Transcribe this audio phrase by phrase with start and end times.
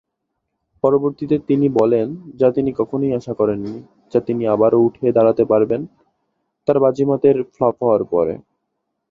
[0.83, 2.07] পরবর্তিতে তিনি বলেন
[2.35, 3.75] যা তিনি কখনই আশা করেননি
[4.13, 5.81] যা তিনি আবারো উঠে দাঁড়াতে পারবেন,
[6.67, 8.33] তার "বাজিমাত"-এর ফ্লপ হওয়ার পরে।